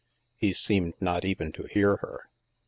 "He 0.35 0.51
seemed 0.53 0.95
not 0.99 1.25
even 1.25 1.51
to 1.51 1.65
hear 1.67 1.97
her. 1.97 2.23